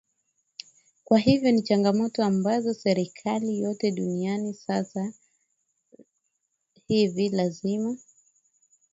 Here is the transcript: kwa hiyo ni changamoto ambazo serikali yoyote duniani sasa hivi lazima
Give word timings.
kwa 1.03 1.19
hiyo 1.19 1.51
ni 1.51 1.61
changamoto 1.61 2.23
ambazo 2.25 2.73
serikali 2.73 3.59
yoyote 3.59 3.91
duniani 3.91 4.53
sasa 4.53 5.13
hivi 6.87 7.29
lazima 7.29 7.97